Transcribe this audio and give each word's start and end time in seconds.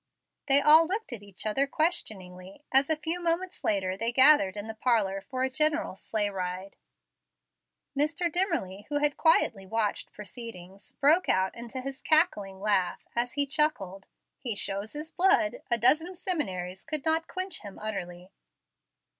They 0.47 0.59
all 0.61 0.87
looked 0.87 1.13
at 1.13 1.21
each 1.21 1.45
other 1.45 1.67
questioningly, 1.67 2.63
as 2.71 2.89
a 2.89 2.95
few 2.95 3.21
moments 3.21 3.63
later 3.63 3.95
they 3.95 4.11
gathered 4.11 4.57
in 4.57 4.65
the 4.65 4.73
parlor 4.73 5.21
for 5.21 5.43
a 5.43 5.49
general 5.51 5.93
sleighride. 5.93 6.73
Mr. 7.95 8.27
Dimmerly, 8.31 8.87
who 8.89 8.97
had 8.97 9.15
quietly 9.15 9.67
watched 9.67 10.11
proceedings, 10.11 10.93
broke 10.93 11.29
out 11.29 11.53
into 11.55 11.81
his 11.81 12.01
cackling 12.01 12.59
laugh, 12.59 13.05
as 13.15 13.33
he 13.33 13.45
chuckled, 13.45 14.07
"He 14.39 14.55
shows 14.55 14.93
his 14.93 15.11
blood. 15.11 15.61
A 15.69 15.77
dozen 15.77 16.15
seminaries 16.15 16.83
could 16.83 17.05
not 17.05 17.27
quench 17.27 17.59
him 17.59 17.77
utterly." 17.77 18.31